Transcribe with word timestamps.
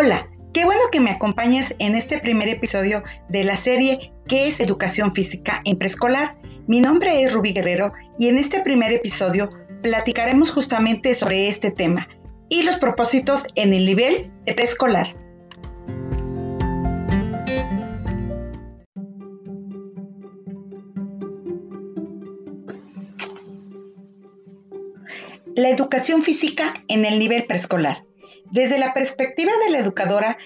Hola, 0.00 0.30
qué 0.54 0.64
bueno 0.64 0.82
que 0.92 1.00
me 1.00 1.10
acompañes 1.10 1.74
en 1.80 1.96
este 1.96 2.20
primer 2.20 2.48
episodio 2.48 3.02
de 3.28 3.42
la 3.42 3.56
serie 3.56 4.12
¿Qué 4.28 4.46
es 4.46 4.60
educación 4.60 5.10
física 5.10 5.60
en 5.64 5.76
preescolar? 5.76 6.38
Mi 6.68 6.80
nombre 6.80 7.20
es 7.20 7.32
Rubí 7.32 7.52
Guerrero 7.52 7.92
y 8.16 8.28
en 8.28 8.38
este 8.38 8.60
primer 8.60 8.92
episodio 8.92 9.50
platicaremos 9.82 10.52
justamente 10.52 11.16
sobre 11.16 11.48
este 11.48 11.72
tema 11.72 12.06
y 12.48 12.62
los 12.62 12.76
propósitos 12.76 13.48
en 13.56 13.72
el 13.72 13.86
nivel 13.86 14.30
preescolar. 14.54 15.16
La 25.56 25.70
educación 25.70 26.22
física 26.22 26.84
en 26.86 27.04
el 27.04 27.18
nivel 27.18 27.46
preescolar. 27.46 28.07
Desde 28.50 28.78
la 28.78 28.94
perspectiva 28.94 29.52
de 29.64 29.70
la 29.70 29.78
educadora, 29.78 30.38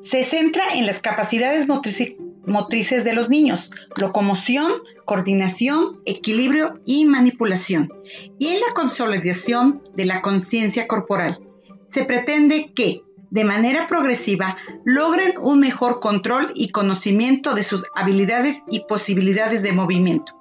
se 0.00 0.24
centra 0.24 0.62
en 0.74 0.86
las 0.86 1.00
capacidades 1.00 1.66
motrices 1.66 3.04
de 3.04 3.12
los 3.12 3.28
niños, 3.28 3.70
locomoción, 4.00 4.72
coordinación, 5.04 6.00
equilibrio 6.06 6.80
y 6.86 7.04
manipulación, 7.04 7.92
y 8.38 8.48
en 8.48 8.60
la 8.60 8.72
consolidación 8.74 9.82
de 9.94 10.06
la 10.06 10.22
conciencia 10.22 10.86
corporal. 10.86 11.38
Se 11.86 12.04
pretende 12.04 12.72
que, 12.74 13.02
de 13.30 13.44
manera 13.44 13.86
progresiva, 13.86 14.56
logren 14.84 15.34
un 15.38 15.60
mejor 15.60 16.00
control 16.00 16.52
y 16.54 16.70
conocimiento 16.70 17.54
de 17.54 17.62
sus 17.62 17.84
habilidades 17.94 18.64
y 18.70 18.86
posibilidades 18.86 19.62
de 19.62 19.72
movimiento. 19.72 20.32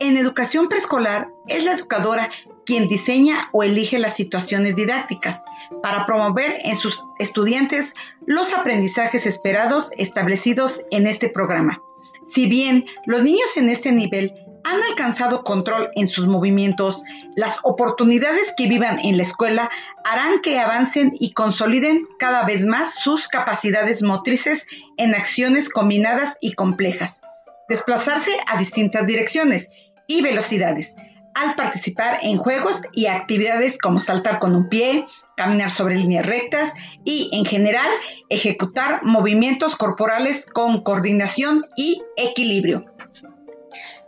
En 0.00 0.16
educación 0.16 0.68
preescolar 0.68 1.28
es 1.46 1.64
la 1.64 1.74
educadora 1.74 2.30
quien 2.64 2.88
diseña 2.88 3.48
o 3.52 3.62
elige 3.62 3.98
las 3.98 4.16
situaciones 4.16 4.76
didácticas 4.76 5.42
para 5.82 6.06
promover 6.06 6.58
en 6.64 6.76
sus 6.76 7.06
estudiantes 7.18 7.94
los 8.26 8.52
aprendizajes 8.52 9.26
esperados 9.26 9.90
establecidos 9.96 10.82
en 10.90 11.06
este 11.06 11.28
programa. 11.28 11.80
Si 12.22 12.48
bien 12.48 12.84
los 13.06 13.22
niños 13.22 13.56
en 13.56 13.68
este 13.68 13.92
nivel 13.92 14.32
han 14.64 14.82
alcanzado 14.82 15.44
control 15.44 15.90
en 15.94 16.06
sus 16.06 16.26
movimientos, 16.26 17.02
las 17.36 17.58
oportunidades 17.64 18.52
que 18.56 18.66
vivan 18.66 18.98
en 19.00 19.18
la 19.18 19.22
escuela 19.22 19.70
harán 20.04 20.40
que 20.40 20.58
avancen 20.58 21.12
y 21.20 21.32
consoliden 21.32 22.06
cada 22.18 22.44
vez 22.44 22.64
más 22.64 22.94
sus 22.94 23.28
capacidades 23.28 24.02
motrices 24.02 24.66
en 24.96 25.14
acciones 25.14 25.68
combinadas 25.68 26.38
y 26.40 26.54
complejas. 26.54 27.20
Desplazarse 27.68 28.30
a 28.46 28.56
distintas 28.56 29.06
direcciones 29.06 29.68
y 30.06 30.22
velocidades 30.22 30.96
al 31.34 31.54
participar 31.56 32.18
en 32.22 32.38
juegos 32.38 32.82
y 32.92 33.06
actividades 33.06 33.78
como 33.78 34.00
saltar 34.00 34.38
con 34.38 34.54
un 34.54 34.68
pie, 34.68 35.06
caminar 35.36 35.70
sobre 35.70 35.96
líneas 35.96 36.26
rectas 36.26 36.72
y, 37.04 37.28
en 37.32 37.44
general, 37.44 37.88
ejecutar 38.28 39.04
movimientos 39.04 39.76
corporales 39.76 40.46
con 40.46 40.82
coordinación 40.82 41.66
y 41.76 42.02
equilibrio. 42.16 42.84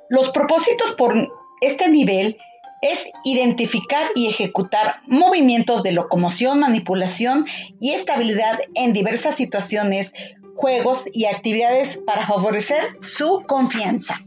Los 0.09 0.31
propósitos 0.31 0.93
por 0.93 1.15
este 1.61 1.89
nivel 1.89 2.39
es 2.83 3.07
identificar 3.25 4.11
y 4.15 4.29
ejecutar 4.29 5.01
movimientos 5.07 5.83
de 5.83 5.93
locomoción, 5.93 6.61
manipulación 6.61 7.45
y 7.81 7.91
estabilidad 7.93 8.61
en 8.75 8.93
diversas 8.93 9.35
situaciones, 9.35 10.13
juegos 10.55 11.07
y 11.13 11.25
actividades 11.25 11.99
para 12.07 12.27
favorecer 12.27 12.97
su 13.01 13.43
confianza 13.47 14.21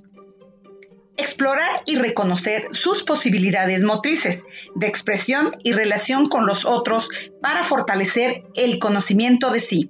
explorar 1.20 1.84
y 1.86 1.98
reconocer 1.98 2.68
sus 2.72 3.04
posibilidades 3.04 3.84
motrices 3.84 4.46
de 4.76 4.88
expresión 4.88 5.58
y 5.64 5.74
relación 5.74 6.28
con 6.28 6.46
los 6.46 6.66
otros 6.66 7.10
para 7.42 7.64
fortalecer 7.64 8.44
el 8.56 8.80
conocimiento 8.80 9.52
de 9.52 9.60
sí. 9.60 9.90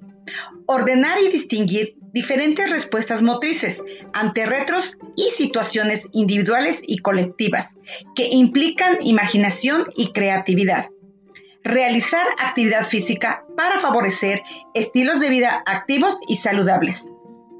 Ordenar 0.66 1.20
y 1.22 1.30
distinguir 1.30 1.96
diferentes 2.14 2.70
respuestas 2.70 3.22
motrices 3.22 3.82
ante 4.14 4.46
retos 4.46 4.98
y 5.16 5.30
situaciones 5.30 6.08
individuales 6.12 6.82
y 6.86 7.00
colectivas 7.00 7.78
que 8.16 8.28
implican 8.28 8.98
imaginación 9.02 9.86
y 9.96 10.12
creatividad. 10.12 10.88
Realizar 11.64 12.26
actividad 12.40 12.86
física 12.86 13.44
para 13.56 13.80
favorecer 13.80 14.42
estilos 14.74 15.20
de 15.20 15.30
vida 15.30 15.64
activos 15.66 16.18
y 16.28 16.38
saludables 16.38 17.14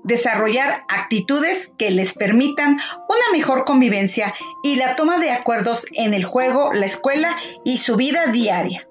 desarrollar 0.10 0.84
actitudes 0.90 1.72
que 1.78 1.92
les 1.92 2.14
permitan 2.14 2.74
una 2.74 3.32
mejor 3.32 3.64
convivencia 3.64 4.34
y 4.62 4.76
la 4.76 4.98
toma 4.98 5.20
de 5.20 5.32
acuerdos 5.32 5.86
en 5.94 6.14
el 6.14 6.26
juego, 6.26 6.74
la 6.74 6.86
escuela 6.86 7.38
y 7.64 7.78
su 7.78 7.96
vida 7.96 8.28
diaria. 8.28 8.89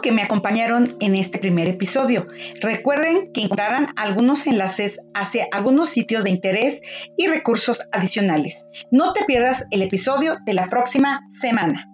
Que 0.00 0.12
me 0.12 0.22
acompañaron 0.22 0.96
en 1.00 1.14
este 1.14 1.38
primer 1.38 1.68
episodio. 1.68 2.26
Recuerden 2.60 3.32
que 3.32 3.42
encontrarán 3.42 3.88
algunos 3.96 4.46
enlaces 4.46 5.00
hacia 5.14 5.46
algunos 5.52 5.90
sitios 5.90 6.24
de 6.24 6.30
interés 6.30 6.80
y 7.16 7.26
recursos 7.26 7.82
adicionales. 7.92 8.66
No 8.90 9.12
te 9.12 9.24
pierdas 9.24 9.64
el 9.70 9.82
episodio 9.82 10.36
de 10.44 10.54
la 10.54 10.66
próxima 10.66 11.22
semana. 11.28 11.86